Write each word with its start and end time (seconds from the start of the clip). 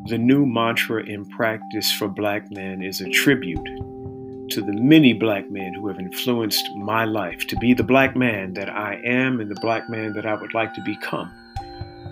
the 0.07 0.17
new 0.17 0.47
mantra 0.47 1.03
in 1.03 1.25
practice 1.29 1.91
for 1.91 2.07
black 2.07 2.49
men, 2.49 2.81
is 2.81 3.01
a 3.01 3.09
tribute 3.09 3.63
to 4.49 4.61
the 4.61 4.73
many 4.73 5.13
black 5.13 5.51
men 5.51 5.75
who 5.75 5.87
have 5.87 5.99
influenced 5.99 6.75
my 6.75 7.05
life 7.05 7.45
to 7.45 7.55
be 7.57 7.75
the 7.75 7.83
black 7.83 8.15
man 8.15 8.55
that 8.55 8.67
I 8.67 8.99
am 9.05 9.39
and 9.39 9.51
the 9.51 9.59
black 9.61 9.87
man 9.91 10.13
that 10.13 10.25
I 10.25 10.33
would 10.33 10.55
like 10.55 10.73
to 10.73 10.81
become. 10.81 11.31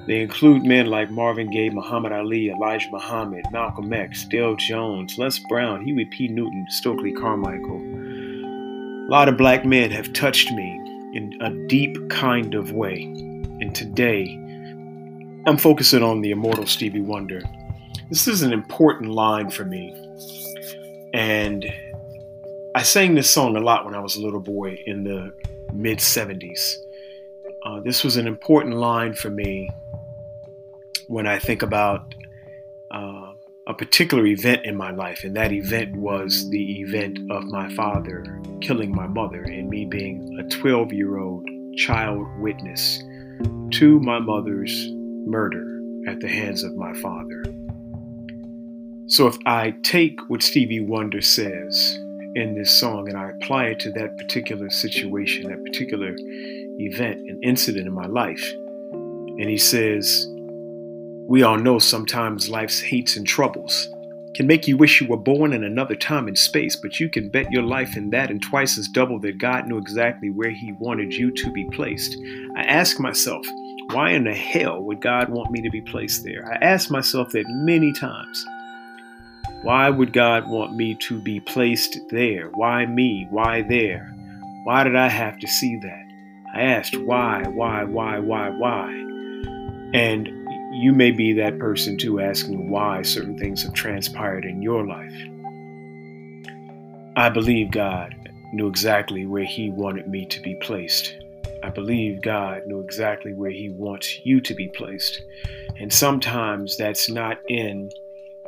They 0.05 0.21
include 0.21 0.63
men 0.63 0.85
like 0.85 1.09
Marvin 1.09 1.49
Gaye, 1.49 1.71
Muhammad 1.71 2.11
Ali, 2.11 2.51
Elijah 2.51 2.91
Muhammad, 2.91 3.43
Malcolm 3.51 3.91
X, 3.91 4.23
Dale 4.25 4.55
Jones, 4.55 5.17
Les 5.17 5.39
Brown, 5.49 5.83
Huey 5.83 6.05
P. 6.05 6.27
Newton, 6.27 6.67
Stokely 6.69 7.11
Carmichael. 7.11 7.81
A 7.81 9.09
lot 9.09 9.29
of 9.29 9.35
black 9.35 9.65
men 9.65 9.89
have 9.89 10.13
touched 10.13 10.51
me 10.51 10.79
in 11.15 11.35
a 11.41 11.49
deep 11.67 11.97
kind 12.09 12.53
of 12.53 12.71
way. 12.71 13.01
And 13.61 13.73
today, 13.73 14.39
I'm 15.47 15.57
focusing 15.57 16.01
on 16.01 16.21
the 16.21 16.31
immortal 16.31 16.65
Stevie 16.65 17.01
Wonder. 17.01 17.43
This 18.09 18.27
is 18.27 18.41
an 18.41 18.51
important 18.51 19.11
line 19.11 19.51
for 19.51 19.63
me. 19.63 19.93
And 21.13 21.71
I 22.73 22.81
sang 22.81 23.13
this 23.13 23.29
song 23.29 23.55
a 23.55 23.59
lot 23.59 23.85
when 23.85 23.93
I 23.93 23.99
was 23.99 24.15
a 24.15 24.21
little 24.21 24.39
boy 24.39 24.81
in 24.87 25.03
the 25.03 25.31
mid 25.71 25.99
70s. 25.99 26.77
Uh, 27.63 27.79
this 27.81 28.03
was 28.03 28.17
an 28.17 28.25
important 28.25 28.77
line 28.77 29.13
for 29.13 29.29
me 29.29 29.69
when 31.07 31.27
I 31.27 31.37
think 31.37 31.61
about 31.61 32.15
uh, 32.89 33.33
a 33.67 33.73
particular 33.75 34.25
event 34.25 34.65
in 34.65 34.75
my 34.75 34.89
life, 34.89 35.23
and 35.23 35.35
that 35.35 35.51
event 35.51 35.95
was 35.95 36.49
the 36.49 36.81
event 36.81 37.19
of 37.29 37.43
my 37.45 37.71
father 37.75 38.41
killing 38.61 38.95
my 38.95 39.05
mother 39.05 39.43
and 39.43 39.69
me 39.69 39.85
being 39.85 40.39
a 40.39 40.49
12 40.49 40.91
year 40.91 41.19
old 41.19 41.47
child 41.77 42.25
witness 42.39 42.97
to 43.73 43.99
my 43.99 44.17
mother's 44.17 44.89
murder 45.25 45.81
at 46.07 46.19
the 46.19 46.27
hands 46.27 46.63
of 46.63 46.75
my 46.75 46.93
father. 46.93 47.43
So 49.07 49.27
if 49.27 49.37
I 49.45 49.71
take 49.83 50.19
what 50.29 50.41
Stevie 50.41 50.79
Wonder 50.79 51.21
says 51.21 51.99
in 52.35 52.55
this 52.57 52.71
song 52.71 53.07
and 53.07 53.17
I 53.17 53.29
apply 53.29 53.65
it 53.65 53.79
to 53.81 53.91
that 53.91 54.17
particular 54.17 54.69
situation, 54.69 55.49
that 55.49 55.63
particular 55.63 56.15
event, 56.79 57.19
an 57.29 57.39
incident 57.43 57.87
in 57.87 57.93
my 57.93 58.07
life, 58.07 58.43
and 58.91 59.49
he 59.49 59.57
says, 59.57 60.27
We 61.27 61.43
all 61.43 61.57
know 61.57 61.79
sometimes 61.79 62.49
life's 62.49 62.79
hates 62.79 63.15
and 63.15 63.27
troubles 63.27 63.89
can 64.35 64.47
make 64.47 64.67
you 64.67 64.75
wish 64.75 64.99
you 64.99 65.07
were 65.07 65.15
born 65.15 65.53
in 65.53 65.63
another 65.63 65.95
time 65.95 66.27
and 66.27 66.37
space, 66.37 66.75
but 66.75 66.99
you 66.99 67.07
can 67.09 67.29
bet 67.29 67.49
your 67.51 67.63
life 67.63 67.95
in 67.95 68.09
that 68.09 68.29
and 68.29 68.41
twice 68.41 68.77
as 68.77 68.89
double 68.89 69.17
that 69.21 69.37
God 69.37 69.65
knew 69.65 69.77
exactly 69.77 70.29
where 70.29 70.49
He 70.49 70.73
wanted 70.73 71.13
you 71.13 71.31
to 71.31 71.51
be 71.53 71.65
placed. 71.71 72.17
I 72.57 72.63
ask 72.63 72.99
myself, 72.99 73.45
why 73.91 74.11
in 74.11 74.23
the 74.23 74.33
hell 74.33 74.81
would 74.83 75.01
God 75.01 75.29
want 75.29 75.51
me 75.51 75.61
to 75.61 75.69
be 75.69 75.81
placed 75.81 76.23
there? 76.23 76.45
I 76.51 76.63
asked 76.63 76.91
myself 76.91 77.31
that 77.31 77.45
many 77.47 77.93
times. 77.93 78.45
Why 79.61 79.89
would 79.89 80.13
God 80.13 80.47
want 80.47 80.75
me 80.75 80.95
to 80.95 81.19
be 81.19 81.39
placed 81.39 81.97
there? 82.09 82.49
Why 82.53 82.85
me? 82.85 83.27
Why 83.29 83.61
there? 83.61 84.13
Why 84.63 84.83
did 84.83 84.95
I 84.95 85.09
have 85.09 85.39
to 85.39 85.47
see 85.47 85.77
that? 85.77 86.05
I 86.53 86.61
asked 86.61 86.95
why, 86.97 87.43
why, 87.47 87.83
why, 87.83 88.19
why, 88.19 88.49
why. 88.49 88.91
And 89.93 90.27
you 90.73 90.91
may 90.91 91.11
be 91.11 91.33
that 91.33 91.59
person 91.59 91.97
too, 91.97 92.19
asking 92.19 92.69
why 92.69 93.01
certain 93.01 93.37
things 93.37 93.63
have 93.63 93.73
transpired 93.73 94.45
in 94.45 94.61
your 94.61 94.85
life. 94.85 95.13
I 97.15 97.29
believe 97.29 97.71
God 97.71 98.13
knew 98.53 98.67
exactly 98.67 99.25
where 99.25 99.45
He 99.45 99.69
wanted 99.69 100.07
me 100.07 100.25
to 100.27 100.41
be 100.41 100.55
placed. 100.55 101.15
I 101.63 101.69
believe 101.69 102.21
God 102.21 102.63
knew 102.65 102.79
exactly 102.79 103.33
where 103.33 103.51
He 103.51 103.69
wants 103.69 104.19
you 104.23 104.41
to 104.41 104.53
be 104.53 104.67
placed. 104.69 105.21
And 105.79 105.91
sometimes 105.91 106.77
that's 106.77 107.09
not 107.09 107.39
in 107.47 107.89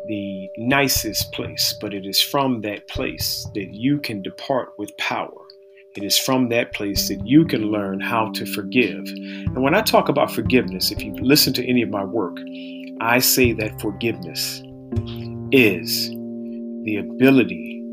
the 0.07 0.49
nicest 0.57 1.31
place, 1.33 1.75
but 1.79 1.93
it 1.93 2.05
is 2.05 2.21
from 2.21 2.61
that 2.61 2.87
place 2.87 3.47
that 3.53 3.73
you 3.73 3.99
can 3.99 4.21
depart 4.21 4.73
with 4.77 4.95
power. 4.97 5.41
It 5.95 6.03
is 6.03 6.17
from 6.17 6.49
that 6.49 6.73
place 6.73 7.07
that 7.07 7.25
you 7.25 7.43
can 7.45 7.71
learn 7.71 7.99
how 7.99 8.31
to 8.33 8.45
forgive. 8.45 9.03
And 9.07 9.63
when 9.63 9.73
I 9.73 9.81
talk 9.81 10.09
about 10.09 10.31
forgiveness, 10.31 10.91
if 10.91 11.03
you 11.03 11.11
listen 11.15 11.53
to 11.53 11.67
any 11.67 11.81
of 11.81 11.89
my 11.89 12.03
work, 12.03 12.37
I 13.01 13.17
say 13.19 13.51
that 13.53 13.81
forgiveness 13.81 14.61
is 15.51 16.09
the 16.83 16.97
ability 16.97 17.83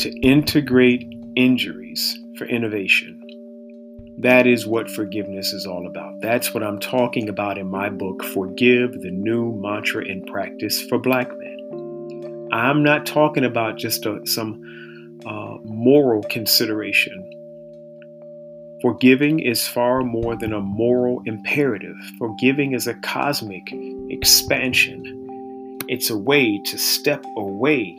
to 0.00 0.10
integrate 0.20 1.10
injuries 1.34 2.18
for 2.36 2.44
innovation. 2.44 3.23
That 4.18 4.46
is 4.46 4.66
what 4.66 4.88
forgiveness 4.88 5.52
is 5.52 5.66
all 5.66 5.86
about. 5.86 6.20
That's 6.20 6.54
what 6.54 6.62
I'm 6.62 6.78
talking 6.78 7.28
about 7.28 7.58
in 7.58 7.66
my 7.66 7.88
book, 7.90 8.22
Forgive 8.22 9.00
the 9.02 9.10
New 9.10 9.52
Mantra 9.56 10.04
in 10.04 10.24
Practice 10.24 10.82
for 10.82 10.98
Black 10.98 11.28
Men. 11.36 12.48
I'm 12.52 12.84
not 12.84 13.06
talking 13.06 13.44
about 13.44 13.76
just 13.76 14.06
a, 14.06 14.24
some 14.24 15.18
uh, 15.26 15.56
moral 15.64 16.22
consideration. 16.24 17.30
Forgiving 18.80 19.40
is 19.40 19.66
far 19.66 20.02
more 20.02 20.36
than 20.36 20.52
a 20.52 20.60
moral 20.60 21.20
imperative. 21.26 21.96
Forgiving 22.18 22.72
is 22.72 22.86
a 22.86 22.94
cosmic 22.94 23.66
expansion. 24.10 25.02
It's 25.88 26.10
a 26.10 26.16
way 26.16 26.60
to 26.66 26.78
step 26.78 27.24
away 27.36 27.98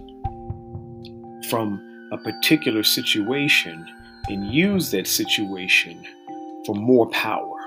from 1.49 1.81
a 2.13 2.17
particular 2.19 2.83
situation 2.83 3.85
and 4.29 4.51
use 4.51 4.91
that 4.91 5.07
situation 5.07 6.05
for 6.65 6.75
more 6.75 7.07
power. 7.09 7.57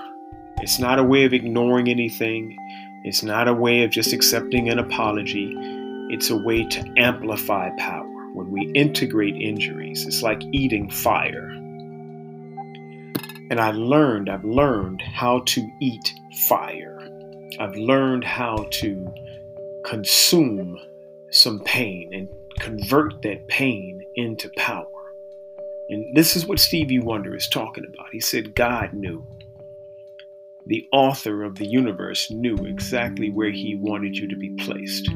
It's 0.61 0.79
not 0.79 0.99
a 0.99 1.05
way 1.05 1.25
of 1.25 1.33
ignoring 1.33 1.89
anything, 1.89 2.57
it's 3.05 3.23
not 3.23 3.47
a 3.49 3.55
way 3.55 3.85
of 3.85 3.91
just 3.91 4.13
accepting 4.13 4.69
an 4.69 4.79
apology. 4.79 5.55
It's 6.11 6.31
a 6.31 6.37
way 6.37 6.65
to 6.65 6.93
amplify 6.97 7.71
power. 7.79 8.07
When 8.33 8.51
we 8.51 8.73
integrate 8.75 9.37
injuries, 9.37 10.05
it's 10.07 10.23
like 10.23 10.43
eating 10.53 10.91
fire. 10.91 11.49
And 13.51 13.61
I 13.61 13.71
learned, 13.71 14.29
I've 14.29 14.45
learned 14.45 15.01
how 15.01 15.41
to 15.47 15.69
eat 15.81 16.13
fire. 16.49 16.99
I've 17.61 17.77
learned 17.77 18.25
how 18.25 18.67
to 18.71 19.15
consume 19.85 20.79
some 21.31 21.61
pain 21.61 22.11
and 22.13 22.29
convert 22.59 23.23
that 23.23 23.47
pain 23.49 24.03
into 24.17 24.51
power. 24.57 24.98
And 25.91 26.17
this 26.17 26.37
is 26.37 26.47
what 26.47 26.61
Stevie 26.61 26.99
Wonder 27.01 27.35
is 27.37 27.49
talking 27.49 27.85
about. 27.87 28.09
He 28.13 28.21
said, 28.21 28.55
God 28.55 28.93
knew. 28.95 29.25
the 30.67 30.87
author 30.93 31.45
of 31.45 31.57
the 31.57 31.67
universe 31.67 32.31
knew 32.31 32.57
exactly 32.67 33.31
where 33.31 33.51
he 33.51 33.77
wanted 33.77 34.17
you 34.17 34.29
to 34.29 34.37
be 34.37 34.51
placed. 34.65 35.09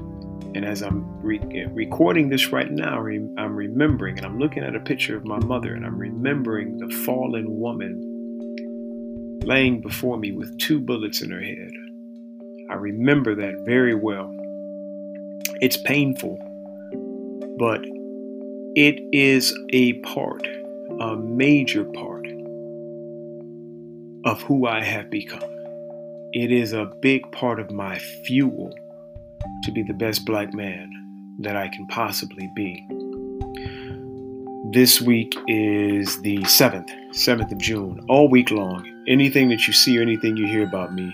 And 0.55 0.65
as 0.65 0.83
I'm 0.83 1.21
re- 1.23 1.41
eh, 1.55 1.67
recording 1.73 2.29
this 2.29 2.53
right 2.53 2.71
now, 2.71 2.99
I'm 3.07 3.57
remembering 3.57 4.19
and 4.19 4.27
I'm 4.27 4.39
looking 4.39 4.65
at 4.65 4.77
a 4.77 4.81
picture 4.81 5.17
of 5.17 5.25
my 5.25 5.39
mother 5.41 5.75
and 5.75 5.85
I'm 5.87 5.99
remembering 5.99 6.79
the 6.79 6.95
fallen 7.07 7.59
woman 7.59 8.19
laying 9.45 9.81
before 9.81 10.19
me 10.19 10.33
with 10.33 10.59
two 10.59 10.81
bullets 10.81 11.23
in 11.23 11.31
her 11.31 11.41
head. 11.43 11.71
I 12.71 12.75
remember 12.75 13.35
that 13.37 13.63
very 13.67 13.95
well. 13.95 14.35
It's 15.61 15.77
painful, 15.77 16.39
but 17.59 17.83
it 18.77 19.01
is 19.13 19.57
a 19.73 19.95
part, 20.01 20.47
a 21.03 21.17
major 21.17 21.83
part 21.83 22.25
of 24.25 24.41
who 24.43 24.69
I 24.69 24.85
have 24.85 25.11
become. 25.11 25.43
It 26.33 26.53
is 26.53 26.73
a 26.73 26.93
big 27.01 27.31
part 27.33 27.59
of 27.59 27.73
my 27.73 27.99
fuel 27.99 28.73
to 29.65 29.73
be 29.73 29.83
the 29.83 29.95
best 29.95 30.25
black 30.25 30.55
man 30.55 30.89
that 31.41 31.57
I 31.57 31.67
can 31.67 31.89
possibly 31.89 32.49
be. 32.55 32.87
This 34.73 35.01
week 35.01 35.35
is 35.49 36.23
the 36.23 36.39
7th, 36.39 36.89
7th 37.11 37.51
of 37.51 37.59
June, 37.59 38.07
all 38.09 38.29
week 38.29 38.53
long. 38.53 38.87
Anything 39.09 39.49
that 39.49 39.67
you 39.67 39.73
see 39.73 39.99
or 39.99 40.03
anything 40.03 40.37
you 40.37 40.47
hear 40.47 40.63
about 40.63 40.95
me 40.95 41.13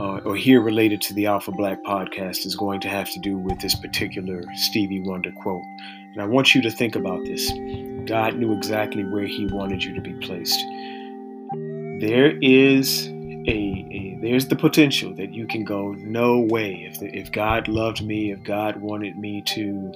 uh, 0.00 0.18
or 0.24 0.34
here 0.34 0.62
related 0.62 1.02
to 1.02 1.12
the 1.12 1.26
Alpha 1.26 1.52
Black 1.52 1.84
podcast 1.84 2.46
is 2.46 2.56
going 2.56 2.80
to 2.80 2.88
have 2.88 3.10
to 3.10 3.18
do 3.18 3.36
with 3.36 3.60
this 3.60 3.74
particular 3.74 4.42
Stevie 4.54 5.00
Wonder 5.00 5.30
quote. 5.42 5.62
And 6.14 6.22
I 6.22 6.24
want 6.24 6.54
you 6.54 6.62
to 6.62 6.70
think 6.70 6.96
about 6.96 7.22
this. 7.26 7.52
God 8.06 8.36
knew 8.36 8.56
exactly 8.56 9.04
where 9.04 9.26
He 9.26 9.44
wanted 9.46 9.84
you 9.84 9.94
to 9.94 10.00
be 10.00 10.14
placed. 10.14 10.58
There 12.00 12.38
is 12.40 13.08
a, 13.46 13.86
a, 13.92 14.18
there's 14.22 14.48
the 14.48 14.56
potential 14.56 15.14
that 15.16 15.34
you 15.34 15.46
can 15.46 15.64
go 15.64 15.92
no 15.92 16.40
way 16.40 16.88
if 16.90 16.98
the, 16.98 17.14
if 17.14 17.30
God 17.30 17.68
loved 17.68 18.04
me 18.04 18.32
if 18.32 18.42
God 18.42 18.76
wanted 18.76 19.16
me 19.16 19.42
to 19.46 19.92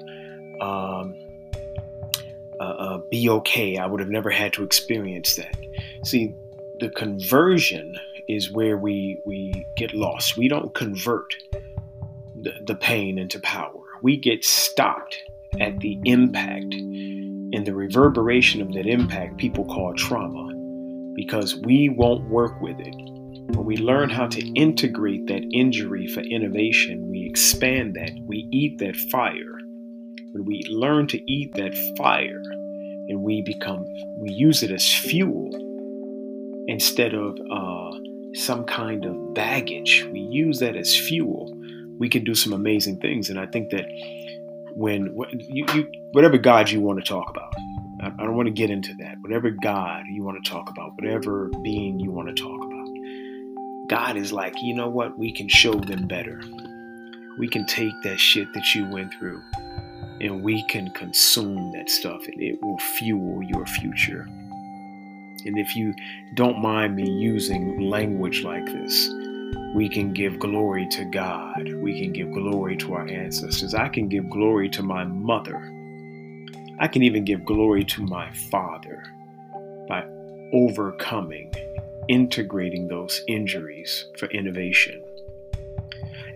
um, 0.61 1.15
uh, 2.59 2.63
uh, 2.63 2.99
be 3.11 3.29
okay 3.29 3.77
I 3.77 3.87
would 3.87 4.01
have 4.01 4.09
never 4.09 4.31
had 4.31 4.55
to 4.55 4.63
experience 4.65 5.37
that 5.37 5.55
see 6.05 6.35
the 6.81 6.89
conversion 6.89 7.95
is 8.29 8.51
where 8.51 8.77
we 8.77 9.21
we 9.25 9.67
get 9.77 9.95
lost. 9.95 10.37
We 10.37 10.49
don't 10.49 10.75
convert 10.75 11.35
the, 12.41 12.55
the 12.67 12.75
pain 12.75 13.19
into 13.19 13.41
power. 13.41 13.81
We 14.03 14.17
get 14.17 14.45
stopped 14.45 15.17
at 15.61 15.81
the 15.81 16.01
impact. 16.05 16.75
And 16.75 17.65
the 17.65 17.75
reverberation 17.75 18.61
of 18.61 18.73
that 18.73 18.87
impact 18.87 19.37
people 19.39 19.65
call 19.65 19.95
trauma 19.95 20.53
because 21.15 21.55
we 21.55 21.89
won't 21.89 22.29
work 22.29 22.61
with 22.61 22.81
it. 22.81 22.95
When 23.55 23.65
we 23.65 23.77
learn 23.77 24.11
how 24.11 24.27
to 24.27 24.45
integrate 24.55 25.29
that 25.29 25.45
injury 25.53 26.09
for 26.09 26.21
innovation, 26.21 27.09
we 27.09 27.25
expand 27.27 27.95
that, 27.95 28.11
we 28.27 28.49
eat 28.51 28.79
that 28.79 28.97
fire. 28.97 29.59
When 30.33 30.45
we 30.45 30.65
learn 30.69 31.07
to 31.09 31.31
eat 31.31 31.55
that 31.55 31.77
fire 31.97 32.43
and 33.09 33.23
we 33.23 33.43
become, 33.43 33.85
we 34.19 34.31
use 34.31 34.65
it 34.65 34.73
as 34.73 34.93
fuel 34.93 35.51
instead 36.67 37.15
of 37.15 37.39
uh, 37.39 37.84
some 38.35 38.65
kind 38.65 39.05
of 39.05 39.35
baggage, 39.35 40.07
we 40.13 40.21
use 40.21 40.59
that 40.59 40.77
as 40.77 40.97
fuel, 40.97 41.53
we 41.99 42.09
can 42.09 42.25
do 42.25 42.35
some 42.35 42.53
amazing 42.53 42.99
things. 43.01 43.31
And 43.31 43.39
I 43.39 43.47
think 43.47 43.71
that 43.71 43.87
when 44.75 45.17
you, 45.31 45.67
you 45.75 45.93
whatever 46.13 46.39
God 46.39 46.71
you 46.71 46.81
want 46.81 46.99
to 46.99 47.09
talk 47.09 47.31
about, 47.31 47.55
I, 48.03 48.07
I 48.07 48.25
don't 48.25 48.37
want 48.37 48.47
to 48.47 48.53
get 48.53 48.71
into 48.71 48.95
that. 49.01 49.17
Whatever 49.21 49.51
God 49.51 50.05
you 50.09 50.23
want 50.23 50.43
to 50.43 50.51
talk 50.51 50.69
about, 50.69 50.93
whatever 50.97 51.49
being 51.63 52.01
you 52.01 52.11
want 52.11 52.29
to 52.29 52.43
talk 52.43 52.65
about 52.65 52.75
God 53.89 54.17
is 54.17 54.33
like, 54.33 54.55
you 54.63 54.75
know 54.75 54.89
what? 54.89 55.19
We 55.19 55.31
can 55.31 55.49
show 55.49 55.75
them 55.75 56.07
better. 56.07 56.41
We 57.39 57.49
can 57.49 57.67
take 57.67 57.93
that 58.03 58.19
shit 58.19 58.53
that 58.55 58.75
you 58.75 58.89
went 58.89 59.13
through 59.15 59.43
and 60.21 60.43
we 60.43 60.65
can 60.69 60.91
consume 60.93 61.73
that 61.73 61.91
stuff 61.91 62.25
and 62.27 62.41
it 62.41 62.63
will 62.63 62.79
fuel 62.79 63.43
your 63.43 63.67
future. 63.67 64.27
And 65.45 65.59
if 65.59 65.77
you 65.77 65.95
don't 66.35 66.61
mind 66.61 66.97
me 66.97 67.09
using 67.09 67.81
language 67.81 68.43
like 68.43 68.67
this, 68.67 69.09
we 69.75 69.89
can 69.89 70.13
give 70.13 70.39
glory 70.39 70.87
to 70.93 71.05
God. 71.07 71.73
We 71.75 72.01
can 72.01 72.13
give 72.13 72.33
glory 72.33 72.77
to 72.79 72.95
our 72.95 73.09
ancestors. 73.09 73.75
I 73.75 73.89
can 73.89 74.09
give 74.09 74.31
glory 74.31 74.69
to 74.71 74.83
my 74.83 75.05
mother. 75.05 75.71
I 76.79 76.89
can 76.89 77.03
even 77.03 77.25
give 77.25 77.45
glory 77.45 77.85
to 77.85 78.03
my 78.03 78.33
father 78.33 79.03
by 79.89 80.05
overcoming 80.53 81.53
integrating 82.09 82.89
those 82.89 83.23
injuries 83.27 84.07
for 84.19 84.27
innovation. 84.31 85.03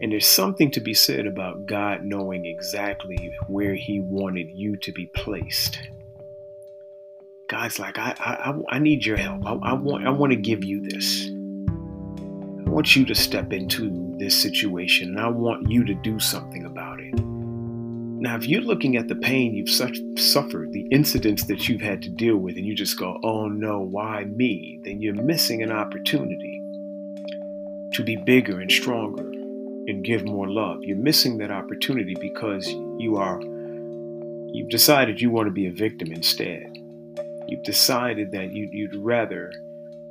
And 0.00 0.12
there's 0.12 0.26
something 0.26 0.70
to 0.72 0.80
be 0.80 0.94
said 0.94 1.26
about 1.26 1.66
God 1.66 2.04
knowing 2.04 2.46
exactly 2.46 3.32
where 3.48 3.74
He 3.74 4.00
wanted 4.00 4.48
you 4.50 4.76
to 4.76 4.92
be 4.92 5.06
placed. 5.06 5.80
God's 7.60 7.80
like, 7.80 7.98
I, 7.98 8.14
I, 8.20 8.76
I 8.76 8.78
need 8.78 9.04
your 9.04 9.16
help. 9.16 9.44
I, 9.44 9.54
I 9.54 9.72
want, 9.72 10.06
I 10.06 10.10
want 10.10 10.30
to 10.30 10.36
give 10.36 10.62
you 10.62 10.80
this. 10.80 11.26
I 11.26 12.70
want 12.70 12.94
you 12.94 13.04
to 13.06 13.16
step 13.16 13.52
into 13.52 14.14
this 14.16 14.40
situation, 14.40 15.08
and 15.08 15.20
I 15.20 15.26
want 15.26 15.68
you 15.68 15.82
to 15.84 15.94
do 15.94 16.20
something 16.20 16.64
about 16.64 17.00
it. 17.00 17.12
Now, 17.16 18.36
if 18.36 18.46
you're 18.46 18.60
looking 18.60 18.96
at 18.96 19.08
the 19.08 19.16
pain 19.16 19.54
you've 19.54 19.68
suffered, 19.70 20.72
the 20.72 20.86
incidents 20.92 21.46
that 21.46 21.68
you've 21.68 21.80
had 21.80 22.00
to 22.02 22.08
deal 22.10 22.36
with, 22.36 22.56
and 22.56 22.64
you 22.64 22.76
just 22.76 22.96
go, 22.96 23.18
oh 23.24 23.48
no, 23.48 23.80
why 23.80 24.22
me? 24.22 24.78
Then 24.84 25.02
you're 25.02 25.14
missing 25.14 25.60
an 25.60 25.72
opportunity 25.72 26.62
to 27.94 28.04
be 28.04 28.14
bigger 28.14 28.60
and 28.60 28.70
stronger 28.70 29.24
and 29.24 30.04
give 30.04 30.24
more 30.24 30.48
love. 30.48 30.78
You're 30.82 30.96
missing 30.96 31.38
that 31.38 31.50
opportunity 31.50 32.14
because 32.20 32.68
you 32.98 33.16
are, 33.16 33.40
you've 33.40 34.70
decided 34.70 35.20
you 35.20 35.32
want 35.32 35.48
to 35.48 35.52
be 35.52 35.66
a 35.66 35.72
victim 35.72 36.12
instead. 36.12 36.77
You've 37.48 37.62
decided 37.62 38.30
that 38.32 38.52
you, 38.52 38.88
would 38.92 39.02
rather 39.02 39.50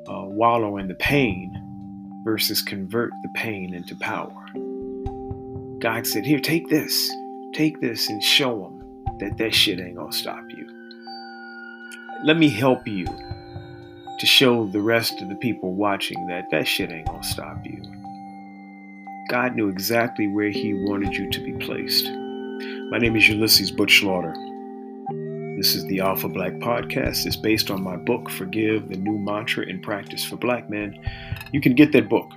uh, 0.07 0.23
wallow 0.25 0.77
in 0.77 0.87
the 0.87 0.95
pain 0.95 1.53
versus 2.23 2.63
convert 2.63 3.11
the 3.21 3.29
pain 3.35 3.75
into 3.75 3.95
power. 3.95 4.33
God 5.79 6.07
said, 6.07 6.25
Here, 6.25 6.39
take 6.39 6.67
this. 6.67 7.11
Take 7.53 7.79
this 7.79 8.09
and 8.09 8.21
show 8.21 8.63
them 8.63 9.17
that 9.19 9.37
that 9.37 9.53
shit 9.53 9.79
ain't 9.79 9.97
gonna 9.97 10.11
stop 10.11 10.43
you. 10.49 10.67
Let 12.23 12.37
me 12.37 12.49
help 12.49 12.87
you 12.87 13.05
to 13.05 14.25
show 14.25 14.65
the 14.65 14.81
rest 14.81 15.21
of 15.21 15.29
the 15.29 15.35
people 15.35 15.75
watching 15.75 16.25
that 16.27 16.49
that 16.49 16.67
shit 16.67 16.91
ain't 16.91 17.05
gonna 17.05 17.23
stop 17.23 17.63
you. 17.63 17.81
God 19.29 19.55
knew 19.55 19.69
exactly 19.69 20.27
where 20.27 20.49
He 20.49 20.73
wanted 20.73 21.13
you 21.13 21.29
to 21.29 21.39
be 21.39 21.53
placed. 21.53 22.09
My 22.89 22.97
name 22.97 23.15
is 23.15 23.29
Ulysses 23.29 23.71
Butch 23.71 23.99
Slaughter. 23.99 24.33
This 25.57 25.73
is 25.73 25.85
the 25.85 26.01
Alpha 26.01 26.29
Black 26.29 26.53
Podcast. 26.59 27.25
It's 27.25 27.35
based 27.35 27.71
on 27.71 27.81
my 27.81 27.95
book, 27.95 28.29
Forgive, 28.29 28.89
the 28.89 28.97
New 28.97 29.17
Mantra 29.17 29.65
in 29.65 29.81
Practice 29.81 30.23
for 30.23 30.37
Black 30.37 30.69
Men. 30.69 31.03
You 31.51 31.61
can 31.61 31.73
get 31.73 31.91
that 31.93 32.07
book 32.07 32.29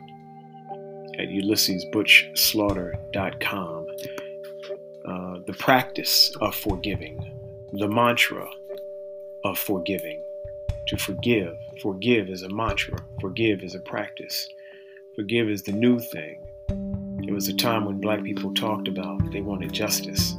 at 1.19 1.29
ulyssesbutchslaughter.com 1.29 3.87
uh, 5.05 5.39
the 5.47 5.53
practice 5.53 6.35
of 6.41 6.55
forgiving, 6.55 7.31
the 7.75 7.89
mantra 7.89 8.49
of 9.45 9.59
forgiving. 9.59 10.25
To 10.87 10.97
forgive. 10.97 11.59
Forgive 11.83 12.31
is 12.31 12.43
a 12.43 12.49
mantra. 12.49 12.99
Forgive 13.21 13.62
is 13.62 13.75
a 13.75 13.81
practice. 13.81 14.49
Forgive 15.15 15.50
is 15.50 15.62
the 15.62 15.73
new 15.73 16.00
thing. 16.00 16.41
It 17.29 17.35
was 17.35 17.49
a 17.49 17.55
time 17.55 17.85
when 17.85 18.00
black 18.00 18.25
people 18.25 18.55
talked 18.55 18.89
about 18.89 19.31
they 19.31 19.43
wanted 19.43 19.75
justice. 19.75 20.37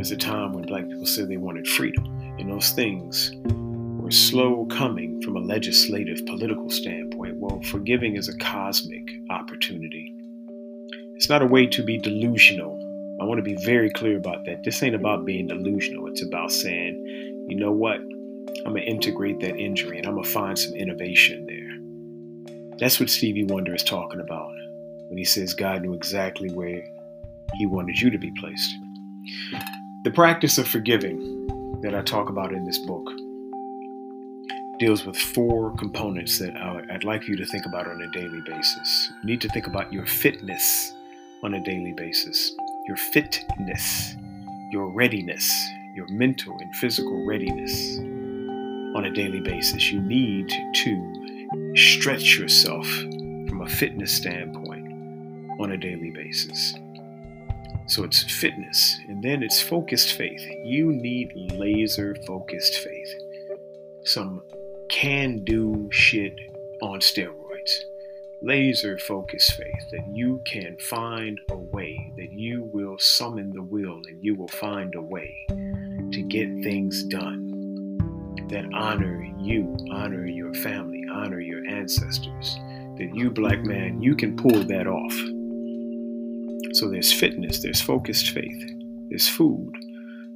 Was 0.00 0.10
a 0.12 0.16
time 0.16 0.54
when 0.54 0.64
black 0.64 0.88
people 0.88 1.04
said 1.04 1.28
they 1.28 1.36
wanted 1.36 1.68
freedom. 1.68 2.06
And 2.38 2.50
those 2.50 2.70
things 2.70 3.32
were 3.44 4.10
slow 4.10 4.64
coming 4.64 5.20
from 5.20 5.36
a 5.36 5.40
legislative 5.40 6.24
political 6.24 6.70
standpoint. 6.70 7.36
Well, 7.36 7.60
forgiving 7.64 8.16
is 8.16 8.26
a 8.28 8.38
cosmic 8.38 9.06
opportunity. 9.28 10.14
It's 11.16 11.28
not 11.28 11.42
a 11.42 11.46
way 11.46 11.66
to 11.66 11.82
be 11.82 11.98
delusional 11.98 12.80
I 13.20 13.24
want 13.24 13.36
to 13.36 13.42
be 13.42 13.56
very 13.56 13.90
clear 13.90 14.16
about 14.16 14.46
that. 14.46 14.64
This 14.64 14.82
ain't 14.82 14.94
about 14.94 15.26
being 15.26 15.46
delusional. 15.46 16.06
It's 16.06 16.22
about 16.22 16.50
saying, 16.50 17.46
you 17.50 17.56
know 17.56 17.70
what? 17.70 17.96
I'm 17.96 18.72
going 18.72 18.76
to 18.76 18.88
integrate 18.88 19.40
that 19.40 19.58
injury 19.58 19.98
and 19.98 20.06
I'm 20.06 20.14
going 20.14 20.24
to 20.24 20.30
find 20.30 20.58
some 20.58 20.72
innovation 20.72 21.44
there. 21.44 22.78
That's 22.78 22.98
what 22.98 23.10
Stevie 23.10 23.44
Wonder 23.44 23.74
is 23.74 23.84
talking 23.84 24.20
about 24.20 24.50
when 25.08 25.18
he 25.18 25.24
says 25.24 25.52
God 25.52 25.82
knew 25.82 25.92
exactly 25.92 26.48
where 26.48 26.82
he 27.56 27.66
wanted 27.66 28.00
you 28.00 28.08
to 28.08 28.18
be 28.18 28.32
placed. 28.40 28.74
The 30.02 30.10
practice 30.10 30.56
of 30.56 30.66
forgiving 30.66 31.78
that 31.82 31.94
I 31.94 32.00
talk 32.00 32.30
about 32.30 32.54
in 32.54 32.64
this 32.64 32.78
book 32.78 33.06
deals 34.78 35.04
with 35.04 35.14
four 35.14 35.76
components 35.76 36.38
that 36.38 36.56
I'd 36.56 37.04
like 37.04 37.28
you 37.28 37.36
to 37.36 37.44
think 37.44 37.66
about 37.66 37.86
on 37.86 38.00
a 38.00 38.10
daily 38.10 38.40
basis. 38.46 39.12
You 39.20 39.26
need 39.26 39.42
to 39.42 39.48
think 39.50 39.66
about 39.66 39.92
your 39.92 40.06
fitness 40.06 40.94
on 41.42 41.52
a 41.52 41.64
daily 41.64 41.92
basis 41.92 42.54
your 42.88 42.96
fitness, 42.96 44.16
your 44.72 44.88
readiness, 44.88 45.68
your 45.94 46.08
mental 46.08 46.56
and 46.60 46.74
physical 46.76 47.26
readiness 47.26 47.98
on 48.96 49.04
a 49.04 49.10
daily 49.12 49.40
basis. 49.40 49.92
You 49.92 50.00
need 50.00 50.48
to 50.48 51.74
stretch 51.76 52.38
yourself 52.38 52.86
from 52.86 53.60
a 53.60 53.68
fitness 53.68 54.12
standpoint 54.12 54.88
on 55.60 55.72
a 55.72 55.76
daily 55.76 56.10
basis. 56.10 56.74
So 57.90 58.04
it's 58.04 58.22
fitness, 58.22 58.96
and 59.08 59.20
then 59.20 59.42
it's 59.42 59.60
focused 59.60 60.12
faith. 60.12 60.40
You 60.62 60.92
need 60.92 61.32
laser 61.56 62.14
focused 62.24 62.78
faith. 62.78 63.12
Some 64.04 64.42
can 64.88 65.42
do 65.44 65.88
shit 65.90 66.34
on 66.82 67.00
steroids. 67.00 67.84
Laser 68.42 68.96
focused 68.96 69.54
faith 69.54 69.90
that 69.90 70.06
you 70.12 70.40
can 70.46 70.76
find 70.78 71.40
a 71.50 71.56
way, 71.56 72.12
that 72.16 72.30
you 72.32 72.70
will 72.72 72.96
summon 72.98 73.50
the 73.52 73.62
will 73.62 74.00
and 74.06 74.22
you 74.22 74.36
will 74.36 74.48
find 74.48 74.94
a 74.94 75.02
way 75.02 75.44
to 75.48 76.22
get 76.28 76.48
things 76.62 77.02
done 77.04 77.50
that 78.50 78.66
honor 78.72 79.24
you, 79.38 79.76
honor 79.92 80.26
your 80.26 80.54
family, 80.54 81.04
honor 81.12 81.40
your 81.40 81.66
ancestors. 81.66 82.56
That 82.98 83.10
you, 83.14 83.30
black 83.30 83.64
man, 83.64 84.00
you 84.00 84.14
can 84.14 84.36
pull 84.36 84.62
that 84.64 84.86
off. 84.86 85.39
So 86.72 86.88
there's 86.88 87.12
fitness, 87.12 87.62
there's 87.62 87.80
focused 87.80 88.30
faith, 88.30 88.72
there's 89.08 89.28
food. 89.28 89.72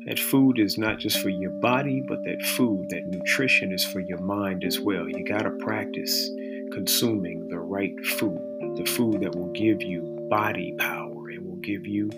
That 0.06 0.18
food 0.18 0.58
is 0.58 0.76
not 0.76 0.98
just 0.98 1.18
for 1.20 1.30
your 1.30 1.50
body, 1.50 2.02
but 2.06 2.22
that 2.24 2.42
food, 2.42 2.90
that 2.90 3.06
nutrition 3.06 3.72
is 3.72 3.84
for 3.84 4.00
your 4.00 4.18
mind 4.18 4.62
as 4.64 4.78
well. 4.78 5.08
You 5.08 5.24
got 5.24 5.42
to 5.42 5.50
practice 5.50 6.28
consuming 6.72 7.48
the 7.48 7.58
right 7.58 7.94
food, 8.18 8.38
the 8.76 8.84
food 8.84 9.22
that 9.22 9.34
will 9.34 9.52
give 9.52 9.82
you 9.82 10.02
body 10.28 10.74
power, 10.78 11.30
it 11.30 11.42
will 11.42 11.56
give 11.56 11.86
you 11.86 12.10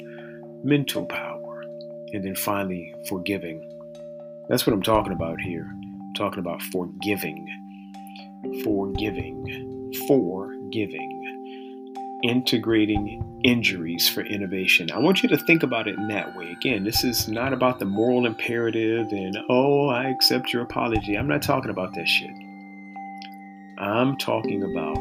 mental 0.65 1.07
power. 1.07 1.63
And 2.13 2.25
then 2.25 2.35
finally, 2.35 2.93
forgiving. 3.09 3.73
That's 4.49 4.67
what 4.67 4.73
I'm 4.73 4.83
talking 4.83 5.13
about 5.13 5.41
here 5.41 5.71
talking 6.17 6.39
about 6.39 6.63
forgiving, 6.63 7.47
forgiving, 8.65 9.93
forgiving, 10.09 11.16
integrating 12.23 13.41
injuries 13.45 14.09
for 14.09 14.23
innovation. 14.23 14.91
I 14.91 14.99
want 14.99 15.23
you 15.23 15.29
to 15.29 15.37
think 15.37 15.63
about 15.63 15.87
it 15.87 15.97
in 15.97 16.09
that 16.09 16.37
way. 16.37 16.51
Again, 16.51 16.85
this 16.85 17.05
is 17.05 17.29
not 17.29 17.53
about 17.53 17.79
the 17.79 17.85
moral 17.85 18.27
imperative 18.27 19.13
and, 19.13 19.37
oh, 19.49 19.89
I 19.89 20.09
accept 20.09 20.53
your 20.53 20.63
apology. 20.63 21.17
I'm 21.17 21.29
not 21.29 21.43
talking 21.43 21.71
about 21.71 21.95
that 21.95 22.09
shit. 22.09 22.31
I'm 23.79 24.17
talking 24.17 24.63
about 24.63 24.97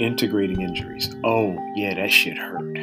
integrating 0.00 0.62
injuries. 0.62 1.14
Oh, 1.22 1.56
yeah, 1.74 1.94
that 1.94 2.10
shit 2.10 2.38
hurt. 2.38 2.74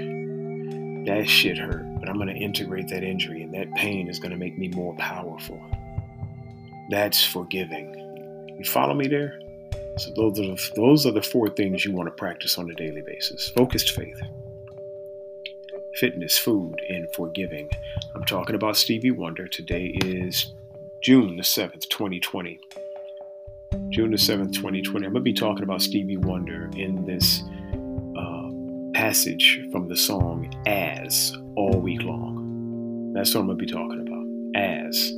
That 1.06 1.26
shit 1.28 1.58
hurt, 1.58 2.00
but 2.00 2.08
I'm 2.08 2.16
going 2.16 2.30
to 2.30 2.36
integrate 2.36 2.88
that 2.90 3.04
injury, 3.04 3.44
and 3.44 3.54
that 3.54 3.74
pain 3.74 4.08
is 4.08 4.20
going 4.20 4.32
to 4.32 4.38
make 4.38 4.58
me 4.58 4.70
more 4.70 4.96
powerful. 4.96 5.60
That's 6.90 7.26
forgiving. 7.26 7.94
You 8.58 8.64
follow 8.64 8.94
me 8.94 9.08
there? 9.08 9.40
So 9.98 10.10
those 10.16 10.40
are 10.40 10.48
the, 10.48 10.72
those 10.76 11.06
are 11.06 11.12
the 11.12 11.22
four 11.22 11.50
things 11.50 11.86
you 11.86 11.92
want 11.92 12.08
to 12.08 12.12
practice 12.12 12.58
on 12.58 12.70
a 12.70 12.74
daily 12.74 13.02
basis. 13.02 13.50
Focused 13.50 13.92
faith, 13.92 14.20
fitness, 15.96 16.38
food, 16.38 16.82
and 16.90 17.08
forgiving. 17.14 17.70
I'm 18.16 18.24
talking 18.24 18.56
about 18.56 18.76
Stevie 18.76 19.12
Wonder. 19.12 19.48
Today 19.48 19.96
is 20.04 20.52
June 21.04 21.38
the 21.38 21.44
7th, 21.44 21.88
2020. 21.90 22.60
June 23.90 24.10
the 24.10 24.18
7th, 24.18 24.54
2020. 24.54 25.06
I'm 25.06 25.14
to 25.14 25.20
be 25.20 25.32
talking 25.32 25.64
about 25.64 25.84
Stevie 25.84 26.18
Wonder 26.18 26.72
in 26.76 27.06
this 27.06 27.44
uh, 28.18 29.00
passage 29.00 29.62
from 29.72 29.88
the 29.88 29.96
song 29.96 30.52
As 30.66 31.38
all 31.56 31.80
week 31.80 32.02
long. 32.02 33.14
That's 33.14 33.36
what 33.36 33.42
I'm 33.42 33.48
to 33.50 33.56
be 33.56 33.68
talking 33.68 34.02
about. 34.02 34.60
As 34.60 35.14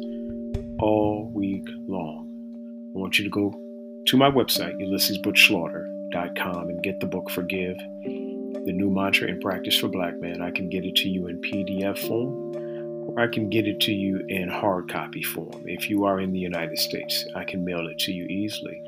all 0.81 1.31
week 1.33 1.65
long. 1.87 2.23
I 2.93 2.99
want 2.99 3.17
you 3.17 3.23
to 3.23 3.29
go 3.29 3.64
to 4.05 4.17
my 4.17 4.29
website, 4.29 4.79
UlyssesButchSlaughter.com, 4.79 6.69
and 6.69 6.83
get 6.83 6.99
the 6.99 7.07
book 7.07 7.29
Forgive, 7.31 7.77
the 7.77 8.71
new 8.71 8.89
mantra 8.89 9.27
in 9.27 9.39
practice 9.39 9.77
for 9.77 9.87
black 9.87 10.19
men. 10.19 10.41
I 10.41 10.51
can 10.51 10.69
get 10.69 10.85
it 10.85 10.95
to 10.97 11.09
you 11.09 11.27
in 11.27 11.41
PDF 11.41 11.97
form, 12.07 13.09
or 13.09 13.19
I 13.19 13.27
can 13.27 13.49
get 13.49 13.67
it 13.67 13.79
to 13.81 13.91
you 13.91 14.23
in 14.29 14.47
hard 14.47 14.91
copy 14.91 15.23
form. 15.23 15.63
If 15.65 15.89
you 15.89 16.05
are 16.05 16.19
in 16.19 16.31
the 16.33 16.39
United 16.39 16.77
States, 16.77 17.25
I 17.35 17.43
can 17.43 17.65
mail 17.65 17.87
it 17.87 17.97
to 17.99 18.11
you 18.11 18.25
easily. 18.25 18.79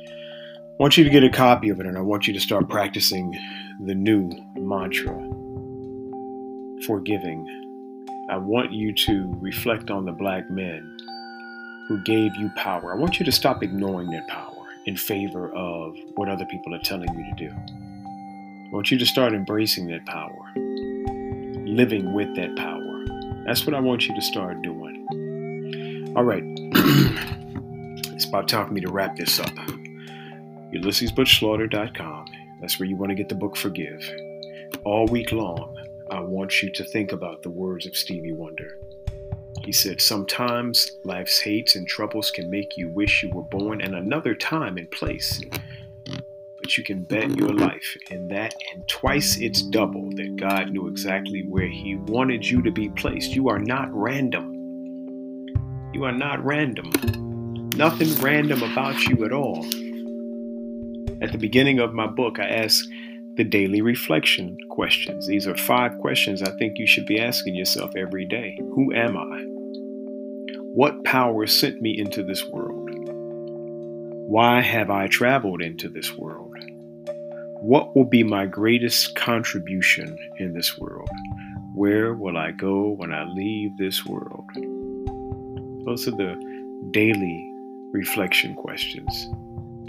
I 0.00 0.74
want 0.78 0.96
you 0.96 1.04
to 1.04 1.10
get 1.10 1.22
a 1.22 1.30
copy 1.30 1.68
of 1.70 1.78
it, 1.78 1.86
and 1.86 1.96
I 1.96 2.00
want 2.00 2.26
you 2.26 2.34
to 2.34 2.40
start 2.40 2.68
practicing 2.68 3.32
the 3.84 3.94
new 3.94 4.30
mantra, 4.56 5.14
forgiving. 6.84 7.46
I 8.28 8.36
want 8.38 8.72
you 8.72 8.92
to 8.92 9.32
reflect 9.40 9.90
on 9.90 10.04
the 10.04 10.12
black 10.12 10.50
men 10.50 10.97
who 11.88 11.98
gave 12.02 12.36
you 12.36 12.50
power. 12.54 12.92
I 12.92 12.96
want 12.96 13.18
you 13.18 13.24
to 13.24 13.32
stop 13.32 13.62
ignoring 13.62 14.10
that 14.10 14.28
power 14.28 14.54
in 14.84 14.96
favor 14.96 15.50
of 15.54 15.96
what 16.14 16.28
other 16.28 16.44
people 16.44 16.74
are 16.74 16.80
telling 16.80 17.08
you 17.14 17.24
to 17.24 17.48
do. 17.48 17.50
I 17.50 18.70
want 18.70 18.90
you 18.90 18.98
to 18.98 19.06
start 19.06 19.32
embracing 19.32 19.86
that 19.88 20.04
power, 20.04 20.52
living 21.66 22.12
with 22.12 22.36
that 22.36 22.54
power. 22.56 23.04
That's 23.46 23.64
what 23.64 23.74
I 23.74 23.80
want 23.80 24.06
you 24.06 24.14
to 24.14 24.20
start 24.20 24.60
doing. 24.60 26.12
All 26.14 26.24
right. 26.24 26.42
it's 28.14 28.26
about 28.26 28.48
time 28.48 28.66
for 28.66 28.74
me 28.74 28.82
to 28.82 28.90
wrap 28.90 29.16
this 29.16 29.40
up. 29.40 29.54
UlyssesButchSlaughter.com. 30.74 32.26
That's 32.60 32.78
where 32.78 32.86
you 32.88 32.96
want 32.96 33.10
to 33.10 33.14
get 33.14 33.30
the 33.30 33.34
book 33.34 33.56
Forgive. 33.56 34.06
All 34.84 35.06
week 35.06 35.32
long, 35.32 35.74
I 36.10 36.20
want 36.20 36.62
you 36.62 36.70
to 36.70 36.84
think 36.84 37.12
about 37.12 37.42
the 37.42 37.50
words 37.50 37.86
of 37.86 37.96
Stevie 37.96 38.32
Wonder. 38.32 38.78
He 39.68 39.72
said, 39.72 40.00
Sometimes 40.00 40.92
life's 41.04 41.40
hates 41.40 41.76
and 41.76 41.86
troubles 41.86 42.30
can 42.30 42.48
make 42.48 42.78
you 42.78 42.88
wish 42.88 43.22
you 43.22 43.28
were 43.28 43.42
born 43.42 43.82
in 43.82 43.92
another 43.92 44.34
time 44.34 44.78
and 44.78 44.90
place. 44.90 45.42
But 46.06 46.78
you 46.78 46.82
can 46.82 47.02
bet 47.02 47.36
your 47.36 47.52
life 47.52 47.94
in 48.10 48.28
that 48.28 48.54
and 48.72 48.88
twice 48.88 49.36
it's 49.36 49.60
double 49.60 50.08
that 50.12 50.36
God 50.36 50.70
knew 50.70 50.88
exactly 50.88 51.42
where 51.42 51.68
He 51.68 51.96
wanted 51.96 52.48
you 52.48 52.62
to 52.62 52.70
be 52.70 52.88
placed. 52.88 53.32
You 53.32 53.50
are 53.50 53.58
not 53.58 53.92
random. 53.92 54.54
You 55.92 56.04
are 56.04 56.12
not 56.12 56.42
random. 56.42 56.90
Nothing 57.76 58.14
random 58.22 58.62
about 58.62 58.98
you 59.04 59.22
at 59.26 59.32
all. 59.32 59.66
At 61.22 61.30
the 61.30 61.38
beginning 61.38 61.78
of 61.78 61.92
my 61.92 62.06
book, 62.06 62.38
I 62.38 62.48
ask 62.48 62.86
the 63.36 63.44
daily 63.44 63.82
reflection 63.82 64.56
questions. 64.70 65.26
These 65.26 65.46
are 65.46 65.58
five 65.58 65.98
questions 65.98 66.42
I 66.42 66.56
think 66.56 66.78
you 66.78 66.86
should 66.86 67.04
be 67.04 67.20
asking 67.20 67.54
yourself 67.54 67.94
every 67.96 68.24
day. 68.24 68.58
Who 68.74 68.94
am 68.94 69.18
I? 69.18 69.47
What 70.78 71.02
power 71.02 71.44
sent 71.48 71.82
me 71.82 71.98
into 71.98 72.22
this 72.22 72.44
world? 72.44 72.88
Why 74.28 74.60
have 74.60 74.90
I 74.90 75.08
traveled 75.08 75.60
into 75.60 75.88
this 75.88 76.16
world? 76.16 76.54
What 77.62 77.96
will 77.96 78.04
be 78.04 78.22
my 78.22 78.46
greatest 78.46 79.16
contribution 79.16 80.16
in 80.38 80.52
this 80.52 80.78
world? 80.78 81.10
Where 81.74 82.14
will 82.14 82.36
I 82.36 82.52
go 82.52 82.90
when 82.90 83.12
I 83.12 83.24
leave 83.24 83.76
this 83.76 84.06
world? 84.06 84.48
Those 85.84 86.06
are 86.06 86.12
the 86.12 86.36
daily 86.92 87.52
reflection 87.90 88.54
questions. 88.54 89.26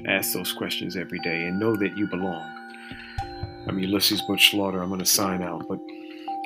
Ask 0.07 0.33
those 0.33 0.51
questions 0.53 0.97
every 0.97 1.19
day 1.19 1.43
and 1.45 1.59
know 1.59 1.75
that 1.75 1.95
you 1.97 2.07
belong. 2.07 2.49
I'm 3.67 3.77
Ulysses 3.77 4.23
Butch 4.23 4.49
Slaughter. 4.49 4.81
I'm 4.81 4.89
going 4.89 4.97
to 4.97 5.05
sign 5.05 5.43
out, 5.43 5.67
but 5.69 5.77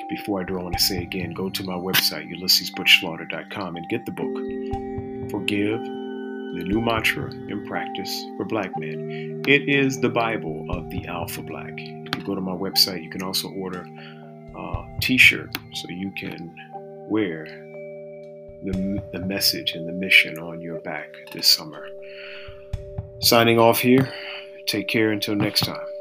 before 0.08 0.40
I 0.40 0.44
do, 0.44 0.58
I 0.58 0.62
want 0.62 0.78
to 0.78 0.82
say 0.82 1.02
again 1.02 1.32
go 1.32 1.50
to 1.50 1.62
my 1.64 1.74
website, 1.74 2.30
UlyssesButchSlaughter.com, 2.30 3.76
and 3.76 3.88
get 3.88 4.04
the 4.06 4.12
book, 4.12 5.30
Forgive, 5.30 5.80
the 5.82 6.64
new 6.64 6.80
mantra 6.80 7.30
in 7.32 7.66
practice 7.66 8.24
for 8.36 8.44
black 8.44 8.70
men. 8.78 9.42
It 9.46 9.68
is 9.68 10.00
the 10.00 10.08
Bible 10.08 10.66
of 10.70 10.88
the 10.90 11.06
Alpha 11.06 11.42
Black. 11.42 11.72
If 11.76 12.16
you 12.16 12.24
go 12.24 12.34
to 12.34 12.40
my 12.40 12.52
website, 12.52 13.02
you 13.02 13.10
can 13.10 13.22
also 13.22 13.48
order 13.48 13.86
uh, 14.56 14.60
a 14.60 14.98
t 15.00 15.18
shirt 15.18 15.50
so 15.72 15.88
you 15.88 16.12
can 16.12 16.54
wear 17.08 17.44
the, 18.62 19.02
the 19.12 19.18
message 19.18 19.72
and 19.72 19.88
the 19.88 19.92
mission 19.92 20.38
on 20.38 20.60
your 20.60 20.80
back 20.80 21.08
this 21.32 21.48
summer. 21.48 21.88
Signing 23.18 23.58
off 23.58 23.80
here. 23.80 24.12
Take 24.66 24.88
care 24.88 25.10
until 25.10 25.34
next 25.34 25.64
time. 25.64 25.93